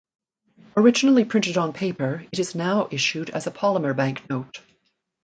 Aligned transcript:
Originally 0.75 1.23
printed 1.25 1.57
on 1.59 1.73
paper, 1.73 2.25
it 2.31 2.39
is 2.39 2.55
now 2.55 2.87
issued 2.89 3.29
as 3.29 3.45
a 3.45 3.51
Polymer 3.51 3.95
banknote. 3.95 4.59